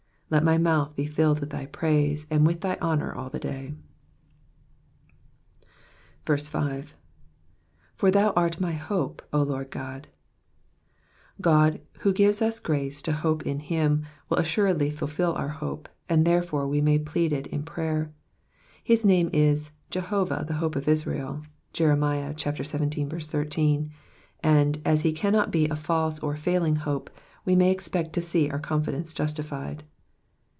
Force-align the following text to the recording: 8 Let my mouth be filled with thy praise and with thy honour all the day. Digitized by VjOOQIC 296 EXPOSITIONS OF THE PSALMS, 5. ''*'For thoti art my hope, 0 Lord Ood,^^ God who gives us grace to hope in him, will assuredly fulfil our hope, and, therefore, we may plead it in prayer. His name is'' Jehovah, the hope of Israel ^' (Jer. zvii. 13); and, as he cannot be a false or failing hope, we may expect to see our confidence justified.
8 0.33 0.35
Let 0.35 0.43
my 0.45 0.57
mouth 0.57 0.95
be 0.95 1.07
filled 1.07 1.41
with 1.41 1.49
thy 1.49 1.65
praise 1.65 2.25
and 2.31 2.47
with 2.47 2.61
thy 2.61 2.77
honour 2.81 3.13
all 3.13 3.29
the 3.29 3.37
day. 3.37 3.73
Digitized 6.25 6.53
by 6.53 6.59
VjOOQIC 6.63 6.91
296 6.95 6.95
EXPOSITIONS 6.95 6.95
OF 6.95 7.99
THE 7.99 8.11
PSALMS, 8.13 8.13
5. 8.13 8.13
''*'For 8.13 8.13
thoti 8.13 8.33
art 8.37 8.61
my 8.61 8.71
hope, 8.71 9.21
0 9.33 9.43
Lord 9.43 9.67
Ood,^^ 9.75 10.05
God 11.41 11.81
who 11.99 12.13
gives 12.13 12.41
us 12.41 12.59
grace 12.61 13.01
to 13.01 13.11
hope 13.11 13.45
in 13.45 13.59
him, 13.59 14.05
will 14.29 14.37
assuredly 14.37 14.89
fulfil 14.89 15.33
our 15.33 15.49
hope, 15.49 15.89
and, 16.07 16.25
therefore, 16.25 16.65
we 16.65 16.79
may 16.79 16.97
plead 16.97 17.33
it 17.33 17.47
in 17.47 17.63
prayer. 17.63 18.13
His 18.81 19.03
name 19.03 19.29
is'' 19.33 19.71
Jehovah, 19.91 20.45
the 20.47 20.53
hope 20.63 20.77
of 20.77 20.87
Israel 20.87 21.41
^' 21.73 21.73
(Jer. 21.73 21.93
zvii. 21.93 23.19
13); 23.25 23.91
and, 24.41 24.81
as 24.85 25.01
he 25.01 25.11
cannot 25.11 25.51
be 25.51 25.67
a 25.67 25.75
false 25.75 26.21
or 26.21 26.37
failing 26.37 26.77
hope, 26.77 27.09
we 27.43 27.57
may 27.57 27.69
expect 27.69 28.13
to 28.13 28.21
see 28.21 28.49
our 28.49 28.59
confidence 28.59 29.11
justified. 29.13 29.83